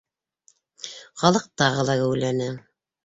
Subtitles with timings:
[1.25, 2.49] Халыҡ тағы ла геүләне.